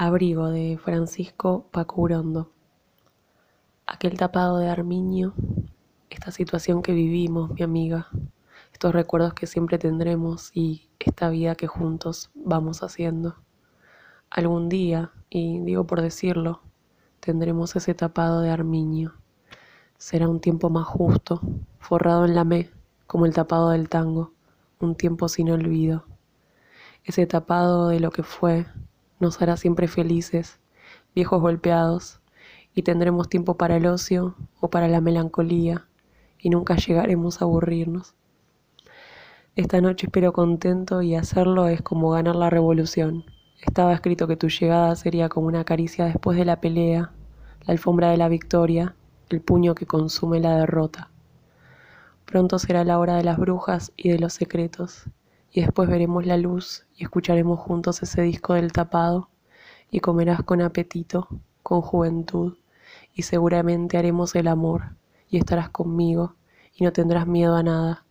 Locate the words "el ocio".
33.76-34.36